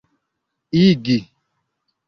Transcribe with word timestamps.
igi 0.85 1.17